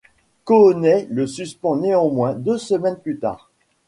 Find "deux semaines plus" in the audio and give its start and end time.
2.33-3.19